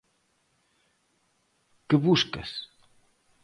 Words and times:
Que 1.87 1.95
buscas? 2.07 2.51